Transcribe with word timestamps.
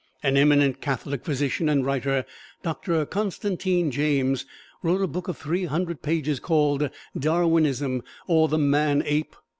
An 0.23 0.35
eminent 0.35 0.81
Catholic 0.81 1.23
physician 1.23 1.69
and 1.69 1.85
writer, 1.85 2.25
Doctor 2.63 3.05
Constantine 3.05 3.91
James, 3.91 4.47
wrote 4.81 5.03
a 5.03 5.07
book 5.07 5.27
of 5.27 5.37
three 5.37 5.65
hundred 5.65 6.01
pages 6.01 6.39
called 6.39 6.89
"Darwinism, 7.15 8.01
or 8.25 8.47
the 8.47 8.57
Man 8.57 9.03
Ape." 9.05 9.35